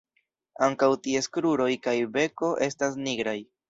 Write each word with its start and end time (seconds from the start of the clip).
Ankaŭ 0.67 0.89
ties 1.09 1.31
kruroj 1.39 1.71
kaj 1.87 1.97
beko 2.19 2.53
estas 2.73 3.03
nigraj. 3.09 3.41